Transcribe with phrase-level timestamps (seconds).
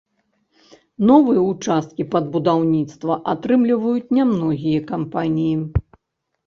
[1.09, 5.57] Новыя ўчасткі пад будаўніцтва атрымліваюць нямногія кампаніі.